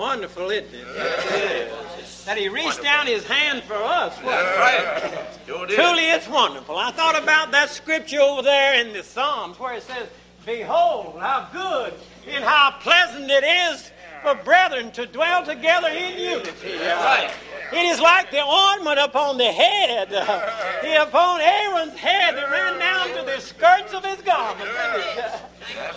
[0.00, 2.24] wonderful, isn't it?
[2.24, 4.16] That he reached down his hand for us.
[4.18, 5.28] That's right.
[5.46, 5.66] Sure.
[5.66, 6.76] Truly, it's wonderful.
[6.76, 10.08] I thought about that scripture over there in the Psalms where it says,
[10.46, 11.92] Behold, how good
[12.26, 13.90] and how pleasant it is
[14.22, 16.78] for brethren to dwell together in unity.
[16.78, 17.30] Right.
[17.72, 23.08] It is like the ornament upon the head, uh, upon Aaron's head that ran down
[23.16, 24.68] to the skirts of his garment.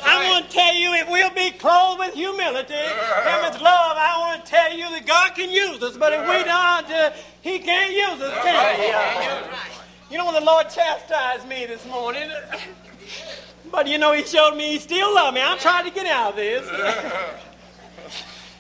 [0.04, 4.16] I want to tell you, if we'll be clothed with humility and with love, I
[4.20, 5.98] want to tell you that God can use us.
[5.98, 8.92] But if we don't, uh, He can't use us, can He?
[8.92, 9.50] Uh,
[10.12, 12.30] you know, when the Lord chastised me this morning,
[13.72, 15.42] but you know, He showed me He still loved me.
[15.42, 16.66] I'm trying to get out of this.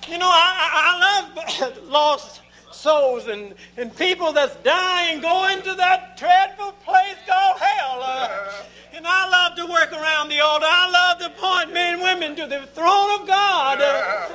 [0.09, 2.42] You know, I, I, I love lost
[2.83, 7.99] souls and, and people that's dying going to that dreadful place called hell.
[8.03, 8.51] Uh,
[8.93, 10.65] and I love to work around the altar.
[10.67, 13.81] I love to point men and women to the throne of God.
[13.81, 14.27] Uh,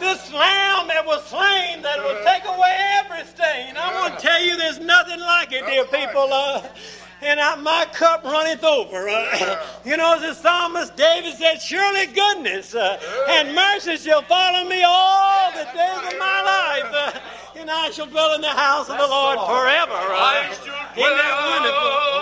[0.00, 3.76] this lamb that was slain that will take away every stain.
[3.76, 6.28] I want to tell you there's nothing like it, dear people.
[6.32, 6.66] Uh,
[7.22, 9.08] and I, my cup runneth over.
[9.08, 14.68] Uh, you know, as the psalmist David said, Surely goodness uh, and mercy shall follow
[14.68, 17.20] me all the days of my life, uh,
[17.56, 19.92] and I shall dwell in the house of the Lord forever.
[19.92, 22.19] Uh, isn't that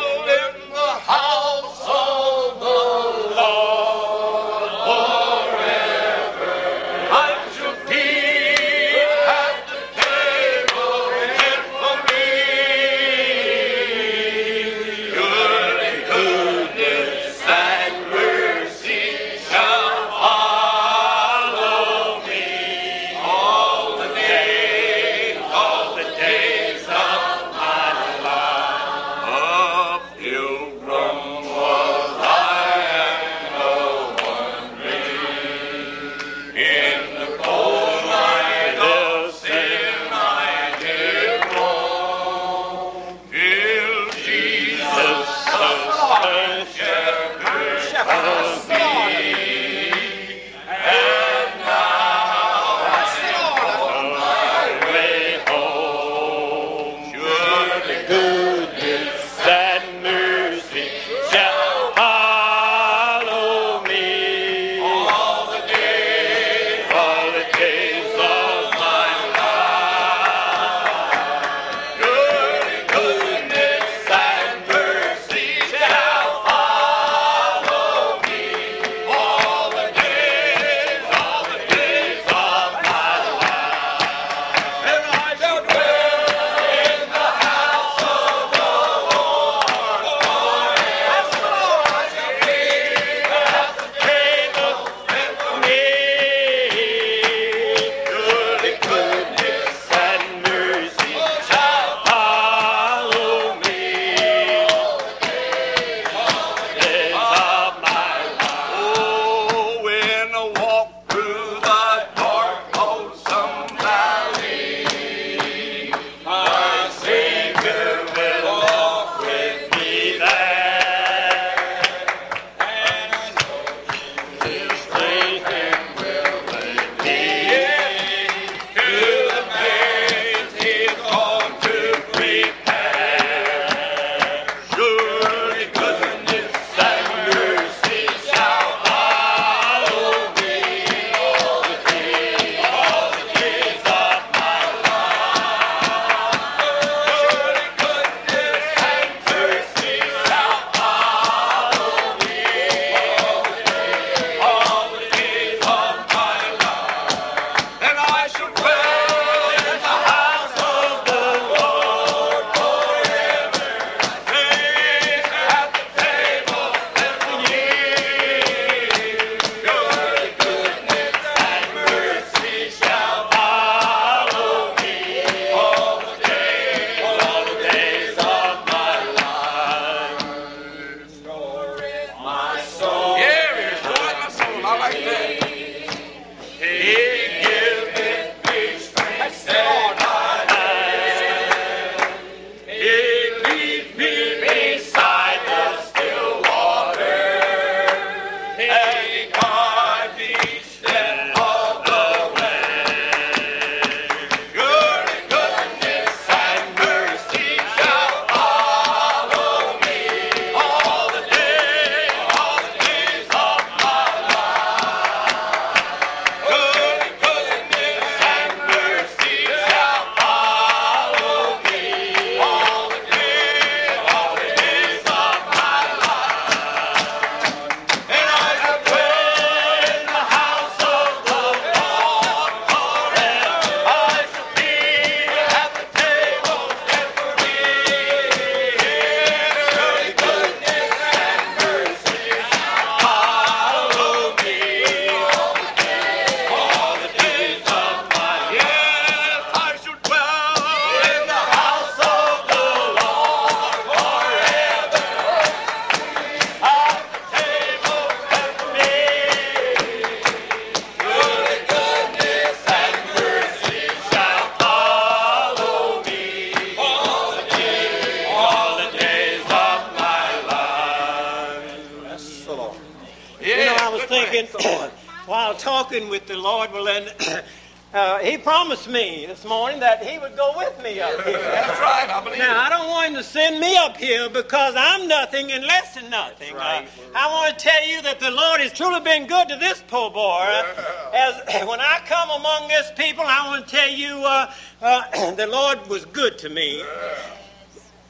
[278.58, 281.38] promised me this morning that He would go with me up here.
[281.38, 282.10] That's right.
[282.10, 282.66] I believe Now, it.
[282.66, 286.10] I don't want him to send me up here because I'm nothing and less than
[286.10, 286.56] nothing.
[286.56, 286.84] Right.
[286.84, 289.81] Uh, I want to tell you that the Lord has truly been good to this
[289.87, 290.43] poor boy.
[290.43, 294.52] Uh, As when I come among this people, I want to tell you uh,
[294.82, 296.82] uh, the Lord was good to me.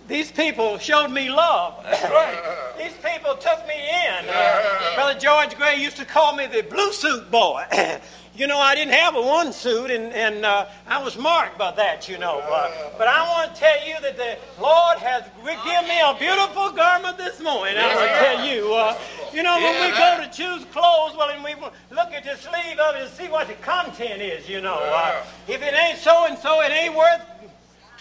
[0.09, 1.85] These people showed me love.
[2.09, 2.75] Right.
[2.79, 4.29] These people took me in.
[4.29, 7.65] Uh, Brother George Gray used to call me the blue suit boy.
[8.35, 11.73] you know, I didn't have a one suit, and, and uh, I was marked by
[11.73, 12.39] that, you know.
[12.39, 16.71] Uh, but I want to tell you that the Lord has given me a beautiful
[16.73, 17.77] garment this morning.
[17.77, 18.75] I want to tell you.
[18.75, 18.99] Uh,
[19.33, 21.55] you know, when we go to choose clothes, well, and we
[21.91, 24.79] look at the sleeve of it and see what the content is, you know.
[24.81, 27.21] Uh, if it ain't so and so, it ain't worth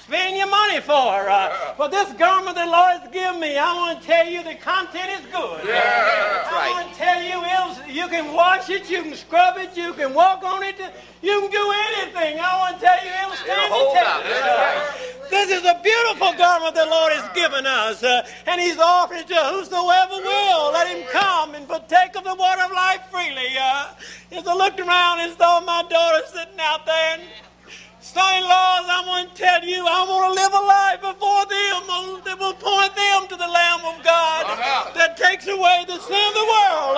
[0.07, 1.29] spending your money for.
[1.29, 4.55] Uh, but this garment the Lord has given me, I want to tell you the
[4.55, 5.67] content is good.
[5.67, 6.71] that's I right.
[6.71, 10.13] want to tell you, it'll, you can wash it, you can scrub it, you can
[10.13, 10.79] walk on it,
[11.21, 12.39] you can do anything.
[12.39, 14.23] I want to tell you, it'll stand the test.
[14.23, 15.07] That's.
[15.29, 19.27] This is a beautiful garment the Lord has given us, uh, and He's offered it
[19.27, 20.71] to whosoever will.
[20.71, 23.51] Let him come and partake of the water of life freely.
[23.59, 23.89] Uh,
[24.31, 27.23] as I looked around and saw my daughter sitting out there, and
[28.01, 32.21] son-in-laws, I want to tell you, I want to live a life before them uh,
[32.25, 34.45] that will point them to the Lamb of God
[34.95, 36.97] that takes away the sin of the world.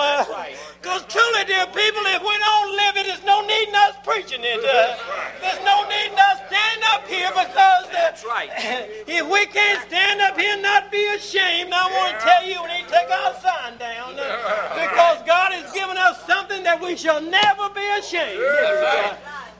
[0.80, 4.40] Because truly, dear people, if we don't live it, there's no need in us preaching
[4.40, 4.60] it.
[4.64, 4.96] Uh,
[5.40, 8.48] there's no need in us standing up here because uh, That's right.
[9.08, 12.56] if we can't stand up here and not be ashamed, I want to tell you,
[12.64, 16.80] we need to take our sign down uh, because God has given us something that
[16.80, 18.40] we shall never be ashamed.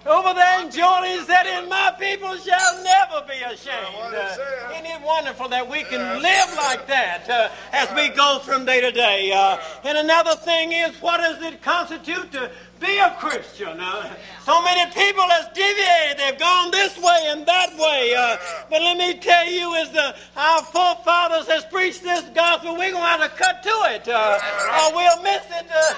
[0.06, 4.14] Over there in Jordan, he said, And my people shall never be ashamed.
[4.14, 4.36] Uh,
[4.72, 8.80] isn't it wonderful that we can live like that uh, as we go from day
[8.80, 9.30] to day?
[9.32, 12.50] Uh, and another thing is, what does it constitute to
[12.80, 13.78] be a Christian?
[13.78, 16.18] Uh, so many people has deviated.
[16.18, 18.14] They've gone this way and that way.
[18.16, 18.36] Uh,
[18.70, 23.04] but let me tell you, as the, our forefathers has preached this gospel, we're going
[23.04, 24.08] to have to cut to it.
[24.08, 24.38] Uh,
[24.82, 25.66] or we'll miss it.
[25.70, 25.94] Uh,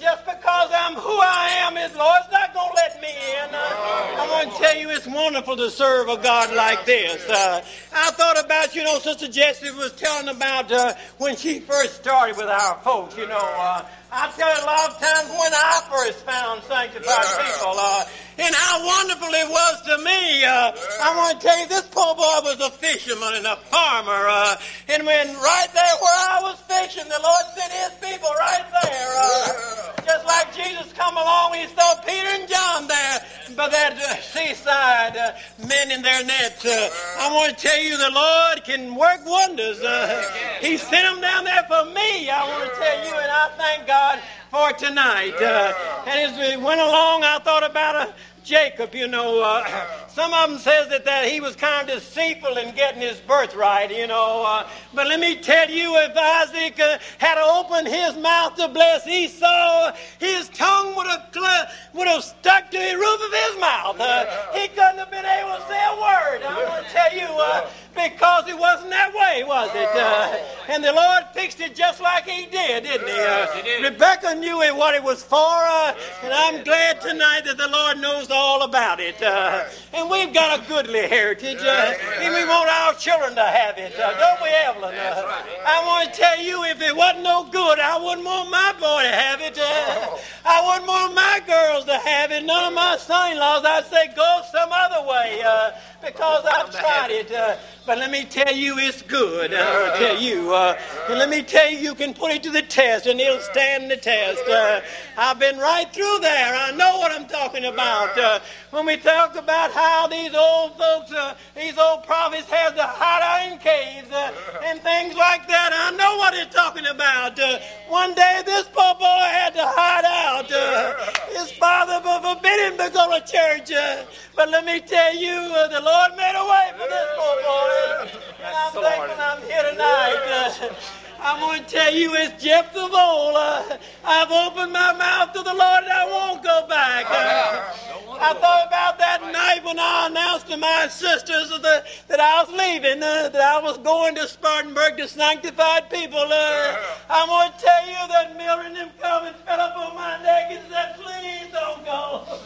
[0.00, 3.54] just because I'm who I am, is Lord's not going to let me in.
[3.54, 7.28] Uh, I want to tell you, it's wonderful to serve a God like this.
[7.28, 7.62] Uh,
[7.94, 10.72] I thought about, you know, Sister Jessie was telling about
[11.18, 13.84] when she first started with our folks, you know.
[14.16, 18.04] I tell you a lot of times when I first found sanctified people, uh,
[18.38, 20.42] and how wonderful it was to me.
[20.42, 20.72] Uh,
[21.04, 24.56] I want to tell you, this poor boy was a fisherman and a farmer, uh,
[24.88, 29.08] and when right there where I was fishing, the Lord sent His people right there.
[29.20, 29.95] Uh,
[30.26, 33.20] like Jesus come along, He saw Peter and John there
[33.56, 35.32] by that uh, seaside, uh,
[35.66, 36.64] mending their nets.
[36.64, 39.80] Uh, I want to tell you, the Lord can work wonders.
[39.80, 42.28] Uh, he sent them down there for me.
[42.28, 44.18] I want to tell you, and I thank God
[44.56, 45.34] for tonight.
[45.34, 45.74] Uh,
[46.06, 48.94] and as we went along, I thought about uh, Jacob.
[48.94, 52.74] You know, uh, some of them says that, that he was kind of deceitful in
[52.74, 53.90] getting his birthright.
[53.90, 58.54] You know, uh, but let me tell you, if Isaac uh, had opened his mouth
[58.56, 63.32] to bless Esau, his tongue would have cl- would have stuck to the roof of
[63.44, 64.00] his mouth.
[64.00, 66.40] Uh, he couldn't have been able to say a word.
[66.48, 67.28] I want to tell you.
[67.28, 69.88] Uh, because it wasn't that way, was it?
[69.94, 70.36] Uh,
[70.68, 73.14] and the Lord fixed it just like He did, didn't He?
[73.14, 73.84] Uh, He did.
[73.84, 77.98] Rebecca knew it, what it was for, uh, and I'm glad tonight that the Lord
[77.98, 79.20] knows all about it.
[79.22, 79.64] Uh,
[79.94, 83.98] and we've got a goodly heritage, uh, and we want our children to have it,
[83.98, 84.94] uh, don't we, Evelyn?
[84.94, 89.02] I want to tell you, if it wasn't no good, I wouldn't want my boy
[89.02, 89.58] to have it.
[89.58, 92.44] Uh, I wouldn't want my girls to have it.
[92.44, 93.64] None of my son-in-laws.
[93.64, 95.42] I'd say go some other way.
[95.44, 95.70] Uh,
[96.06, 97.32] because I've tried it.
[97.32, 99.25] Uh, but let me tell you, it's good.
[99.26, 100.54] I'll tell you.
[100.54, 100.78] Uh,
[101.08, 103.90] and let me tell you, you can put it to the test, and it'll stand
[103.90, 104.42] the test.
[104.48, 104.80] Uh,
[105.16, 106.54] I've been right through there.
[106.54, 108.18] I know what I'm talking about.
[108.18, 108.40] Uh,
[108.70, 113.22] when we talk about how these old folks, uh, these old prophets had to hide
[113.22, 114.32] out in caves uh,
[114.64, 117.38] and things like that, I know what they're talking about.
[117.86, 120.50] Uh, one day, this poor boy had to hide out.
[120.50, 123.72] Uh, his father forbid him to go to church.
[123.72, 127.36] Uh, but let me tell you, uh, the Lord made a way for this poor
[127.42, 128.20] boy.
[128.44, 129.20] And I'm thankful.
[129.20, 131.02] I'm here tonight.
[131.26, 132.72] Uh, I want to tell you, it's Jeff.
[132.74, 137.06] Uh, I've opened my mouth to the Lord and I won't go back.
[137.08, 142.50] I thought about that night when I announced to my sisters that, that I was
[142.50, 146.18] leaving, uh, that I was going to Spartanburg to sanctified people.
[146.18, 146.76] Uh,
[147.10, 150.22] I want to tell you that Mildred and them come and fell up on my
[150.22, 152.38] neck and said, please don't go.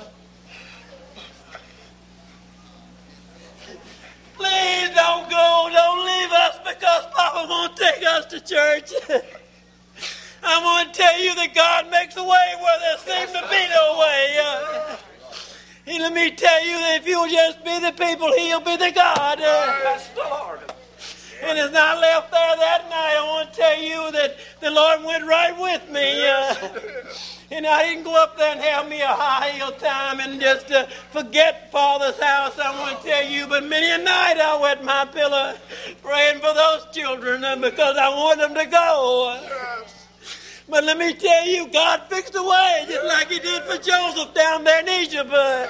[4.35, 5.69] Please don't go.
[5.71, 7.05] Don't leave us because
[7.71, 8.93] won't take us to church.
[9.09, 9.23] I
[10.43, 13.69] I want to tell you that God makes a way where there seems to be
[13.69, 14.39] no way.
[14.43, 14.97] Uh,
[15.87, 18.91] and let me tell you that if you'll just be the people, He'll be the
[18.91, 19.41] God.
[19.41, 20.61] Uh, Bless the Lord.
[21.43, 25.05] and as I left there that night, I want to tell you that the Lord
[25.05, 26.27] went right with me.
[26.27, 26.55] Uh,
[27.51, 30.71] and I didn't go up there and have me a high heel time and just
[30.71, 32.59] uh, forget Father's house.
[32.59, 35.57] I want to tell you, but many a night I wet my pillow
[36.03, 39.41] praying for those children uh, because I want them to go.
[40.69, 44.33] But let me tell you, God fixed a way, just like He did for Joseph
[44.35, 45.33] down there in Egypt.
[45.33, 45.67] Uh,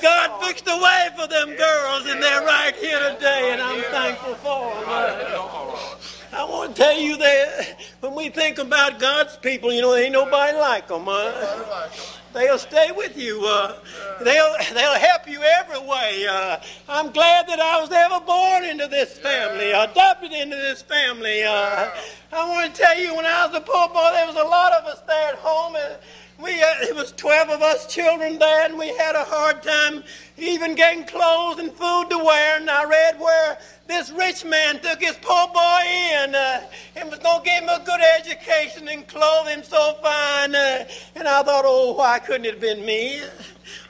[0.00, 4.34] God fixed a way for them girls, and they're right here today, and I'm thankful
[4.36, 4.84] for them.
[4.86, 5.96] Uh,
[6.32, 10.12] I want to tell you that when we think about God's people, you know, ain't
[10.12, 11.06] nobody like them.
[11.08, 11.88] Uh,
[12.32, 13.44] they'll stay with you.
[13.44, 13.78] Uh,
[14.22, 16.26] they'll they'll help you every way.
[16.28, 21.44] Uh, I'm glad that I was ever born into this family, adopted into this family.
[21.44, 21.90] Uh,
[22.32, 24.72] I want to tell you, when I was a poor boy, there was a lot
[24.72, 25.76] of us there at home.
[25.76, 25.96] And,
[26.42, 30.04] we uh, it was 12 of us children there, and we had a hard time
[30.36, 32.58] even getting clothes and food to wear.
[32.58, 35.80] And I read where this rich man took his poor boy
[36.24, 36.66] in uh,
[36.96, 40.54] and was going to give him a good education and clothe him so fine.
[40.54, 43.22] Uh, and I thought, oh, why couldn't it have been me?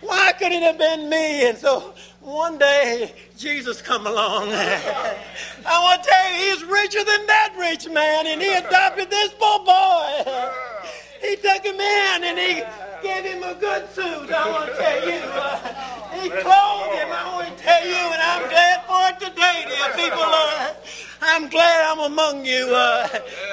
[0.00, 1.48] Why couldn't it have been me?
[1.48, 4.48] And so one day, Jesus come along.
[4.52, 9.32] I want to tell you, he's richer than that rich man, and he adopted this
[9.38, 10.25] poor boy.
[11.36, 12.62] He took him in and he
[13.02, 14.32] gave him a good suit.
[14.32, 15.20] I want to tell you.
[15.20, 15.58] Uh,
[16.16, 17.12] he clothed him.
[17.12, 20.24] I want to tell you, and I'm glad for it today, dear people.
[20.24, 20.72] Uh,
[21.28, 23.08] I'm glad I'm among you, uh,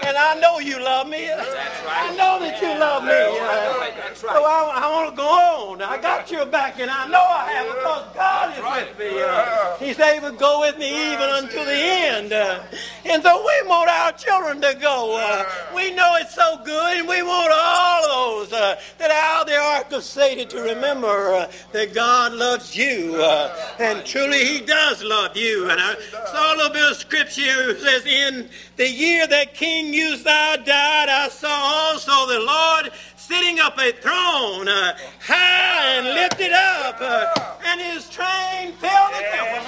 [0.05, 1.29] and I know you love me.
[1.31, 3.11] I know that you love me.
[3.11, 5.81] Uh, so I, I want to go on.
[5.81, 9.21] I got your back, and I know I have because God is with me.
[9.21, 12.31] Uh, he's able to go with me even until the end.
[12.31, 12.63] Uh,
[13.05, 15.17] and so we want our children to go.
[15.19, 15.43] Uh,
[15.75, 19.57] we know it's so good, and we want all those uh, that are out the
[19.57, 25.35] ark of Satan to remember that God loves you, uh, and truly He does love
[25.35, 25.69] you.
[25.69, 25.95] And I
[26.31, 31.09] saw a little bit of scripture it says, In the year that King Uzziah died,
[31.09, 37.57] I saw also the Lord sitting up a throne, uh, high and lifted up, uh,
[37.65, 39.63] and his train filled the temple.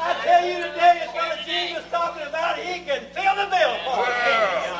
[0.00, 2.58] I tell you today, it's what Jesus talking about.
[2.58, 4.77] He can fill the bill for us.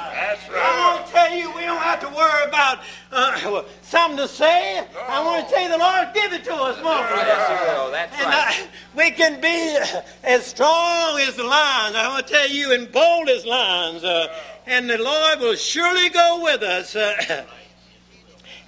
[1.28, 2.78] Tell you, we don't have to worry about
[3.12, 4.84] uh, something to say.
[5.08, 8.62] I want to tell you, the Lord give it to us, won't Yes, And right.
[8.62, 8.66] uh,
[8.96, 9.78] we can be
[10.24, 11.96] as strong as the lions.
[11.96, 14.04] I want to tell you, and bold as lions.
[14.04, 14.28] Uh,
[14.66, 16.94] and the Lord will surely go with us.
[16.96, 17.44] Uh,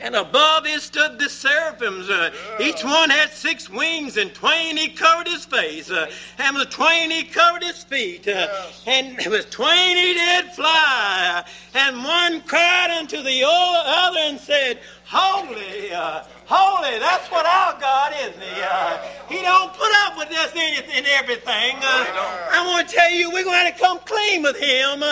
[0.00, 2.09] and above it stood the seraphims.
[2.09, 2.30] Uh,
[2.61, 7.11] each one had six wings, and twain he covered his face, uh, and with twain
[7.11, 8.49] he covered his feet, uh,
[8.87, 11.45] and with twain he did fly.
[11.75, 18.12] And one cried unto the other and said, Holy, uh, holy, that's what our God
[18.23, 18.35] is.
[18.37, 21.76] He, uh, he don't put up with this anything and everything.
[21.83, 22.07] Uh,
[22.52, 25.02] I want to tell you, we're going to come clean with him.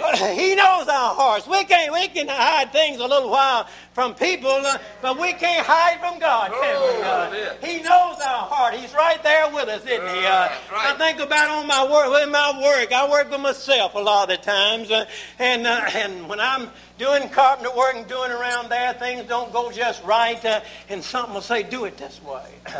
[0.00, 1.46] Uh, he knows our hearts.
[1.46, 5.66] We can we can hide things a little while from people, uh, but we can't
[5.66, 7.02] hide from God, can we?
[7.02, 8.74] Uh, he knows our heart.
[8.74, 10.26] He's right there with us, isn't he?
[10.26, 12.92] Uh, I think about on my work, with my work.
[12.92, 15.06] I work with myself a lot of the times, uh,
[15.38, 19.70] and uh, and when I'm doing carpenter work and doing around there, things don't go
[19.70, 22.46] just right, uh, and something will say, "Do it this way."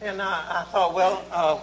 [0.00, 1.58] And I, I thought, well, uh,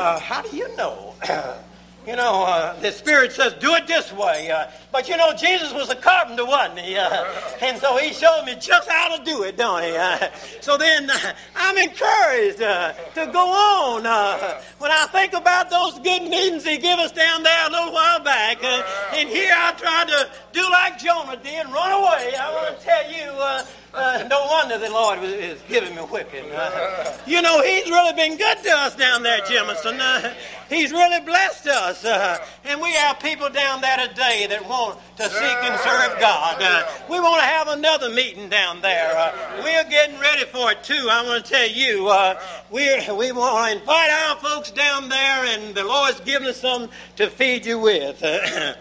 [0.00, 1.14] uh, how do you know?
[2.06, 4.50] you know, uh, the Spirit says, do it this way.
[4.50, 6.96] Uh, but you know, Jesus was a carpenter, wasn't he?
[6.96, 7.24] Uh,
[7.60, 9.94] and so he showed me just how to do it, don't he?
[9.96, 10.30] Uh,
[10.60, 14.06] so then uh, I'm encouraged uh, to go on.
[14.06, 17.92] Uh, when I think about those good meetings he gave us down there a little
[17.92, 18.82] while back, uh,
[19.14, 22.34] and here I tried to do like Jonah did, run away.
[22.34, 26.50] I want to tell you, uh, no wonder the Lord was, is giving me whipping.
[26.52, 29.98] Uh, you know, He's really been good to us down there, Jemison.
[29.98, 30.32] Uh,
[30.68, 32.04] he's really blessed us.
[32.04, 36.62] Uh, and we have people down there today that want to seek and serve God.
[36.62, 39.16] Uh, we want to have another meeting down there.
[39.16, 41.08] Uh, we're getting ready for it, too.
[41.10, 42.04] I want to tell you,
[42.70, 46.90] we're, we want to invite our folks down there, and the Lord's given us something
[47.16, 48.22] to feed you with.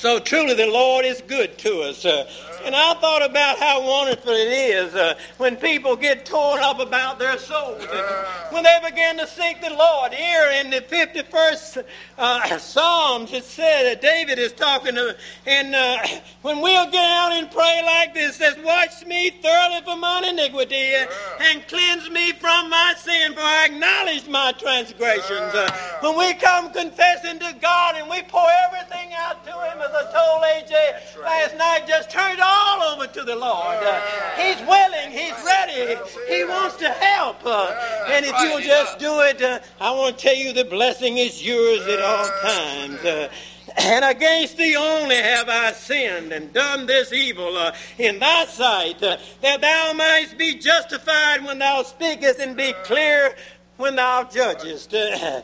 [0.00, 2.06] So truly, the Lord is good to us.
[2.06, 2.26] Uh,
[2.64, 7.18] and I thought about how wonderful it is uh, when people get torn up about
[7.18, 7.86] their souls.
[7.90, 10.12] And when they begin to seek the Lord.
[10.12, 11.84] Here in the 51st
[12.18, 16.06] uh, Psalms, it said that David is talking to, and uh,
[16.42, 20.24] when we'll get out and pray like this, it says, Watch me thoroughly from mine
[20.24, 21.06] iniquity uh,
[21.40, 25.54] and cleanse me from my sin, for I acknowledge my transgressions.
[25.54, 29.90] Uh, when we come confessing to God and we pour everything out to Him as
[29.94, 33.78] I told AJ last night, just turn it all over to the Lord.
[33.82, 34.00] Uh,
[34.36, 35.96] he's willing, he's ready,
[36.28, 37.44] he wants to help.
[37.44, 37.74] Uh,
[38.08, 41.44] and if you'll just do it, uh, I want to tell you the blessing is
[41.44, 43.30] yours at all times.
[43.76, 49.02] And against thee only have I sinned and done this evil uh, in thy sight,
[49.02, 53.34] uh, that thou mightst be justified when thou speakest and be clear
[53.76, 54.92] when thou judgest.
[54.92, 55.42] Uh,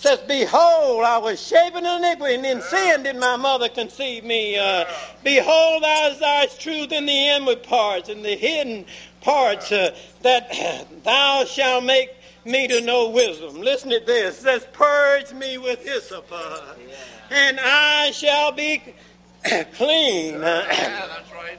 [0.00, 4.58] says, Behold, I was shapen in iniquity, and in sin did my mother conceive me.
[4.58, 4.86] Uh,
[5.22, 8.86] behold, thou desirest truth in the inward parts, and the hidden
[9.20, 10.50] parts, uh, that
[11.04, 12.10] thou shalt make
[12.46, 13.60] me to know wisdom.
[13.60, 14.38] Listen to this.
[14.38, 16.60] It says, Purge me with hyssop, uh,
[17.30, 18.82] and I shall be
[19.74, 20.34] clean.
[20.34, 21.58] Yeah, that's right.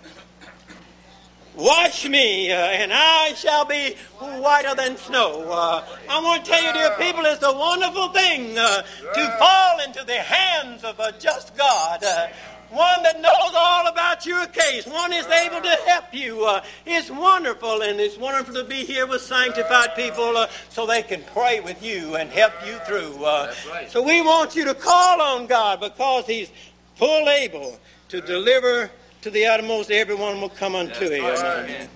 [1.56, 5.52] Wash me, uh, and I shall be whiter than snow.
[5.52, 8.82] Uh, I want to tell you, dear people, it's a wonderful thing uh,
[9.14, 12.04] to fall into the hands of a just God.
[12.04, 12.28] Uh,
[12.70, 16.46] one that knows all about your case, one is able to help you.
[16.46, 21.02] Uh, it's wonderful, and it's wonderful to be here with sanctified people uh, so they
[21.04, 23.26] can pray with you and help you through.
[23.26, 23.54] Uh,
[23.90, 26.50] So we want you to call on God because He's
[26.96, 28.90] full able to deliver
[29.22, 29.92] to the uttermost.
[29.92, 31.26] Everyone will come unto Him.
[31.26, 31.88] Amen.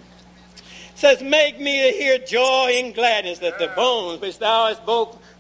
[0.96, 4.86] says, Make me to hear joy and gladness, that the bones which thou hast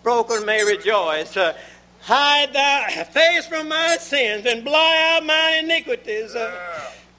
[0.03, 1.35] broken may rejoice.
[1.37, 1.53] Uh,
[2.01, 6.35] hide thy face from my sins and blot out my iniquities.
[6.35, 6.55] Uh,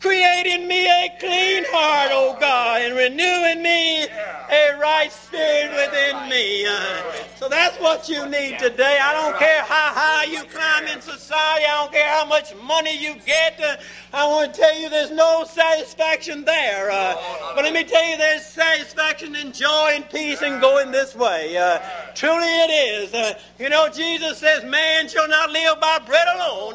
[0.01, 5.71] create in me a clean heart, O God, and renew in me a right spirit
[5.71, 6.67] within me.
[6.67, 7.03] Uh,
[7.47, 8.99] so that's what you need today.
[9.01, 11.65] I don't care how high you climb in society.
[11.65, 13.61] I don't care how much money you get.
[13.63, 13.77] Uh,
[14.13, 16.91] I want to tell you there's no satisfaction there.
[16.91, 17.15] Uh,
[17.55, 21.57] but let me tell you there's satisfaction and joy and peace in going this way.
[21.57, 21.79] Uh,
[22.17, 23.37] truly it is.
[23.61, 26.75] You know, Jesus says, man shall not live by bread alone.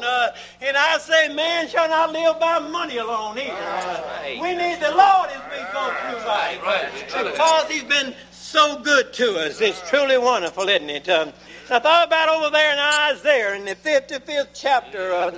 [0.62, 4.40] And I say, man shall not live by money alone either.
[4.40, 6.62] We need the Lord as we go through life.
[6.62, 7.30] Right, it's true.
[7.30, 8.14] Because he's been
[8.52, 9.62] so good to us.
[9.62, 11.08] It's truly wonderful, isn't it?
[11.08, 11.32] Um,
[11.70, 15.10] I thought about over there in Isaiah in the 55th chapter.
[15.10, 15.30] Uh,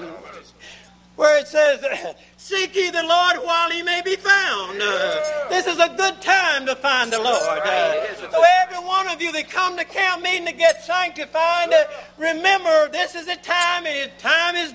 [1.15, 1.85] where it says,
[2.37, 4.83] Seek ye the Lord while he may be found.
[4.83, 7.61] Uh, this is a good time to find the Lord.
[7.61, 11.85] Uh, so, every one of you that come to camp meeting to get sanctified, uh,
[12.19, 14.75] remember this is a time, and time is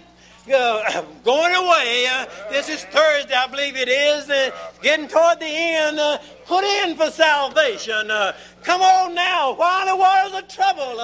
[0.52, 2.08] uh, going away.
[2.10, 4.30] Uh, this is Thursday, I believe it is.
[4.30, 6.00] Uh, getting toward the end.
[6.00, 8.12] Uh, put in for salvation.
[8.12, 8.34] Uh,
[8.64, 9.54] come on now.
[9.56, 10.98] Why in the waters of trouble?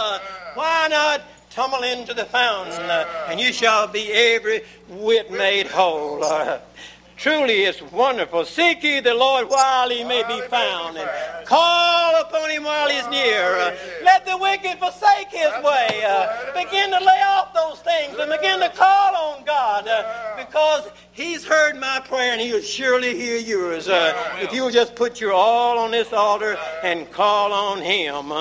[0.55, 2.89] Why not tumble into the fountain,
[3.29, 6.19] and you shall be every whit made whole.
[7.17, 8.43] Truly, it's wonderful.
[8.45, 11.09] Seek ye the Lord while he may be found, and
[11.45, 13.57] call upon him while he's near.
[13.57, 16.03] Uh, let the wicked forsake his way.
[16.05, 20.89] Uh, begin to lay off those things and begin to call on God, uh, because
[21.13, 23.87] he's heard my prayer and he'll surely hear yours.
[23.89, 28.31] If you'll just put your all on this altar and call on him.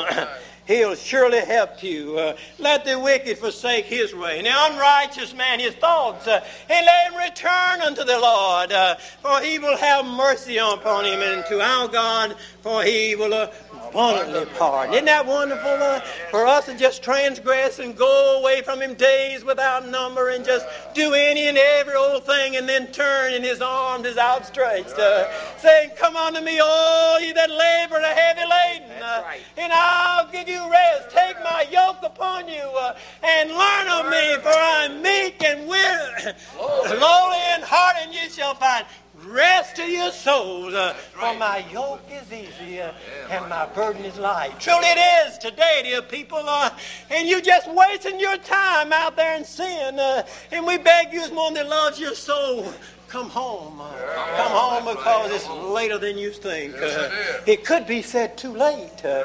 [0.66, 2.18] He'll surely help you.
[2.18, 6.86] Uh, let the wicked forsake his way, and the unrighteous man his thoughts, uh, and
[6.86, 11.44] let him return unto the Lord, uh, for he will have mercy upon him, and
[11.46, 13.50] to our God, for he will
[13.94, 14.94] abundantly pardon.
[14.94, 15.70] Isn't that wonderful?
[15.70, 20.44] Uh, for us to just transgress and go away from him days without number, and
[20.44, 24.98] just do any and every old thing, and then turn, and his arms is outstretched,
[24.98, 29.22] uh, saying, Come unto me, all ye that labor and are heavy laden, uh,
[29.56, 31.10] and I'll give you rest.
[31.10, 36.34] Take my yoke upon you uh, and learn of me, for I'm meek and weary,
[36.58, 38.86] lowly in heart, and you shall find
[39.24, 40.74] rest to your souls.
[40.74, 42.92] Uh, For my yoke is easy uh,
[43.30, 44.58] and my burden is light.
[44.60, 46.42] Truly it is today, dear people.
[46.46, 46.70] Uh,
[47.10, 49.98] and you're just wasting your time out there in sin.
[49.98, 52.66] Uh, and we beg you as one that loves your soul.
[53.08, 53.80] Come home.
[53.80, 53.92] Uh,
[54.36, 56.74] come home because it's later than you think.
[56.74, 57.10] Uh,
[57.46, 59.04] it could be said too late.
[59.04, 59.22] Uh,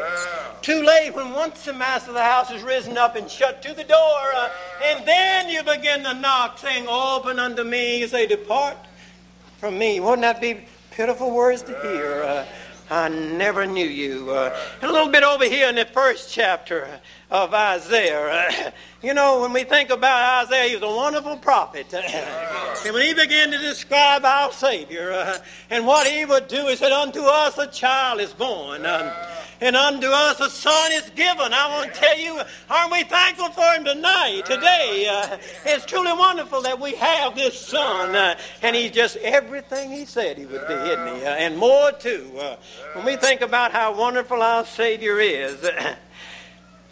[0.61, 3.73] too late when once the master of the house has risen up and shut to
[3.73, 4.21] the door.
[4.35, 4.49] Uh,
[4.83, 7.99] and then you begin to knock, saying, Open unto me.
[7.99, 8.77] You say, Depart
[9.59, 9.99] from me.
[9.99, 12.23] Wouldn't that be pitiful words to hear?
[12.23, 12.45] Uh,
[12.89, 14.31] I never knew you.
[14.31, 16.87] Uh, a little bit over here in the first chapter
[17.29, 18.21] of Isaiah.
[18.21, 18.71] Uh,
[19.03, 21.93] you know, when we think about Isaiah, he was a wonderful prophet.
[21.93, 25.37] and when he began to describe our Savior uh,
[25.69, 28.85] and what he would do, he said, Unto us a child is born.
[28.85, 29.11] Um,
[29.61, 31.53] and unto us a son is given.
[31.53, 35.07] I want to tell you, aren't we thankful for him tonight, today?
[35.09, 40.05] Uh, it's truly wonderful that we have this son, uh, and he's just everything he
[40.05, 41.25] said he would be, isn't he?
[41.25, 42.31] Uh, and more too.
[42.39, 42.55] Uh,
[42.93, 45.69] when we think about how wonderful our Savior is,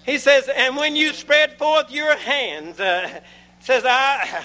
[0.06, 3.22] he says, and when you spread forth your hands, uh,
[3.62, 4.44] says I.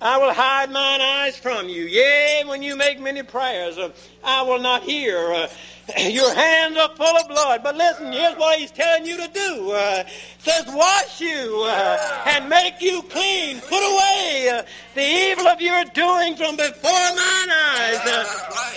[0.00, 1.84] I will hide mine eyes from you.
[1.84, 3.90] Yea, when you make many prayers, uh,
[4.22, 5.32] I will not hear.
[5.32, 5.48] Uh,
[5.98, 7.62] your hands are full of blood.
[7.62, 9.72] But listen, here's what he's telling you to do.
[9.72, 10.04] Uh,
[10.38, 13.60] says, wash you uh, and make you clean.
[13.60, 14.62] Put away uh,
[14.94, 18.00] the evil of your doing from before mine eyes.
[18.06, 18.24] Uh,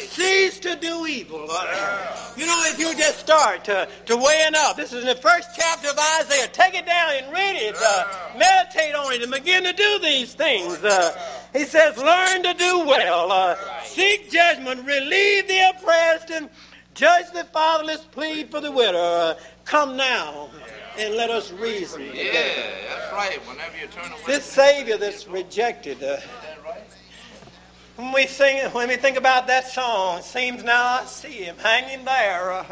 [0.07, 1.47] cease to do evil.
[1.49, 5.15] Uh, you know, if you just start to, to weighing up, this is in the
[5.15, 6.47] first chapter of Isaiah.
[6.47, 7.75] Take it down and read it.
[7.79, 8.05] Uh,
[8.37, 10.83] meditate on it and begin to do these things.
[10.83, 11.17] Uh,
[11.53, 13.31] he says, learn to do well.
[13.31, 14.85] Uh, seek judgment.
[14.85, 16.49] Relieve the oppressed and
[16.97, 19.37] Judge the fatherless, plead for the widow.
[19.65, 20.49] Come now
[20.97, 22.01] and let us reason.
[22.01, 22.33] Yeah,
[22.89, 23.39] that's right.
[23.47, 24.21] Whenever you turn away.
[24.25, 26.01] This Savior that's rejected.
[26.01, 26.17] Uh,
[27.97, 31.55] when we sing, when we think about that song, it seems now I see him
[31.59, 32.65] hanging there uh,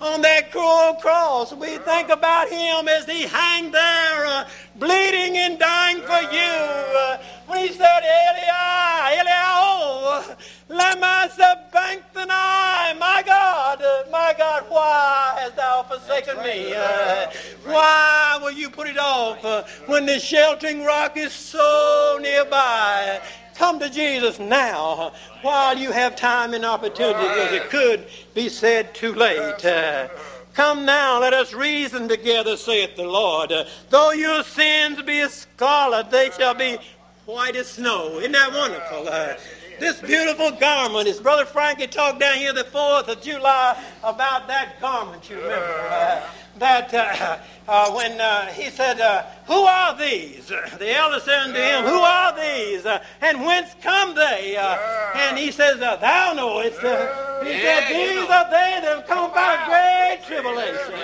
[0.00, 1.52] on that cruel cross.
[1.52, 6.40] We think about him as he hang there, uh, bleeding and dying for you.
[6.40, 10.36] Uh, when he said, Eli, Eli, oh,
[10.68, 16.72] lama sabachthani, my God, my God, why hast thou forsaken me?
[16.74, 17.30] Uh,
[17.64, 23.20] why will you put it off uh, when the sheltering rock is so nearby?
[23.60, 28.94] Come to Jesus now while you have time and opportunity because it could be said
[28.94, 29.62] too late.
[29.62, 30.08] Uh,
[30.54, 33.52] Come now, let us reason together, saith the Lord.
[33.90, 36.78] Though your sins be as scarlet, they shall be
[37.26, 38.18] white as snow.
[38.18, 39.06] Isn't that wonderful?
[39.06, 39.34] Uh,
[39.80, 41.06] this beautiful garment.
[41.06, 45.88] His brother Frankie talked down here the 4th of July about that garment, you remember.
[45.90, 46.22] Uh,
[46.58, 47.38] that uh,
[47.68, 50.48] uh, when uh, he said, uh, Who are these?
[50.78, 52.84] The elder said unto him, Who are these?
[52.86, 54.56] Uh, and whence come they?
[54.56, 54.76] Uh,
[55.14, 56.78] and he says, Thou knowest.
[56.80, 60.94] he said, These are they that have come by great tribulation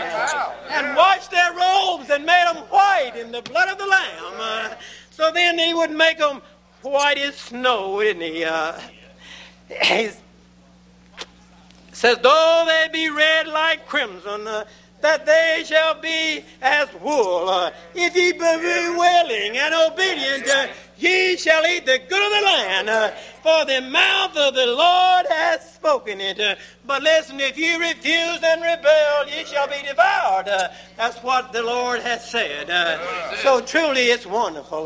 [0.71, 4.77] and washed their robes and made them white in the blood of the Lamb.
[5.11, 6.43] so then he would make them
[6.87, 8.47] white as snow, isn't he?
[9.83, 10.11] he
[11.93, 14.47] says, Though they be red like crimson,
[15.01, 17.49] that they shall be as wool.
[17.49, 20.67] Uh, if ye be willing and obedient, uh,
[20.99, 22.89] ye shall eat the good of the land.
[22.89, 23.11] Uh,
[23.43, 26.41] for the mouth of the Lord hath spoken it.
[26.41, 30.06] Uh, but listen, if ye refuse and rebel, ye shall be devoured.
[30.45, 32.69] Uh, that's what the Lord hath said.
[32.69, 34.81] Uh, so truly it's wonderful.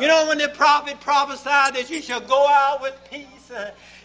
[0.00, 3.26] you know, when the prophet prophesied that you shall go out with peace,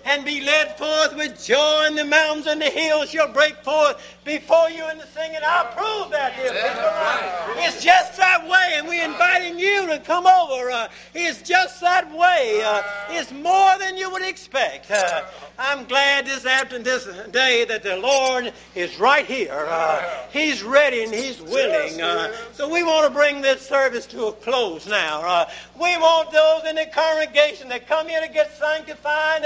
[0.05, 4.01] and be led forth with joy, and the mountains and the hills shall break forth
[4.23, 5.39] before you in the singing.
[5.43, 7.63] I prove that, dear people.
[7.63, 10.69] It's just that way, and we're inviting you to come over.
[10.69, 12.61] Uh, it's just that way.
[12.63, 14.91] Uh, it's more than you would expect.
[14.91, 15.23] Uh,
[15.57, 19.65] I'm glad this afternoon, this day that the Lord is right here.
[19.67, 22.01] Uh, he's ready and He's willing.
[22.01, 25.21] Uh, so we want to bring this service to a close now.
[25.21, 29.43] Uh, we want those in the congregation that come here to get sanctified.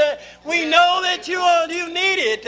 [0.50, 2.44] We know that you are, you need it.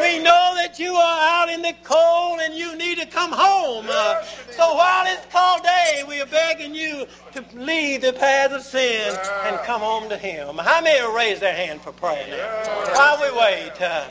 [0.00, 3.86] we know that you are out in the cold and you need to come home.
[4.50, 9.16] so while it's called day, we are begging you to leave the path of sin
[9.44, 10.58] and come home to Him.
[10.58, 12.94] How many will raise their hand for prayer now?
[12.94, 13.80] While we wait.
[13.80, 14.04] Uh,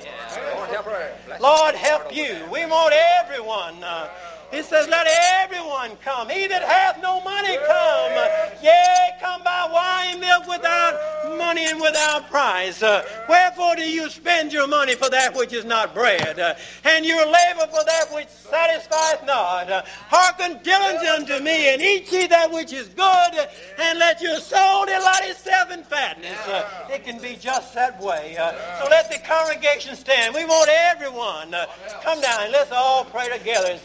[1.40, 2.36] Lord, help you.
[2.52, 3.84] We want everyone.
[3.84, 4.10] Uh,
[4.52, 5.08] it says, Let
[5.44, 6.30] everyone come.
[6.30, 8.64] He that hath no money come.
[8.64, 12.82] Yea, come buy wine and milk without money and without price.
[12.82, 17.06] Uh, wherefore do you spend your money for that which is not bread, uh, and
[17.06, 19.70] your labor for that which satisfieth not?
[19.70, 23.48] Uh, hearken diligently unto me, and eat ye that which is good,
[23.80, 26.40] and let your soul delight itself in fatness.
[26.48, 28.38] Uh, it can be just that way.
[28.38, 30.34] Uh, so let the congregation stand.
[30.34, 31.66] We want everyone uh,
[32.04, 33.78] come down and let's all pray together.